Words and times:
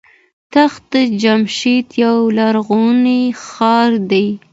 تخت 0.53 0.91
جمشید 1.21 1.87
یو 2.03 2.17
لرغونی 2.37 3.21
ښار 3.45 3.91
دی. 4.11 4.27